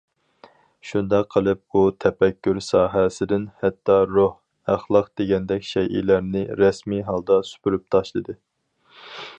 [0.91, 4.33] شۇنداق قىلىپ ئۇ تەپەككۇر ساھەسىدىن ھەتتا روھ،
[4.75, 8.41] ئەخلاق دېگەندەك شەيئىلەرنى رەسمىي ھالدا سۈپۈرۈپ تاشلىدى.